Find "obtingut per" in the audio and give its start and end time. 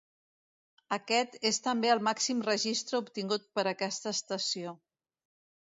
3.05-3.67